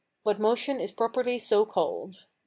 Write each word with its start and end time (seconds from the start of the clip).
What 0.23 0.39
motion 0.39 0.79
is 0.79 0.91
properly 0.91 1.37
so 1.37 1.63
called. 1.63 2.25